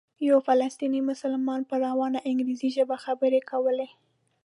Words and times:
یو 0.27 0.37
فلسطینی 0.47 1.01
مسلمان 1.09 1.61
په 1.69 1.75
روانه 1.85 2.19
انګریزي 2.29 2.69
ژبه 2.75 2.95
خبرې 3.05 3.41
کولې. 3.51 3.87